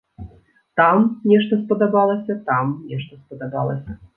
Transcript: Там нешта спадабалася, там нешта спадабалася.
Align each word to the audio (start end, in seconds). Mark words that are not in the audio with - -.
Там 0.81 1.03
нешта 1.31 1.53
спадабалася, 1.61 2.39
там 2.51 2.73
нешта 2.93 3.21
спадабалася. 3.25 4.01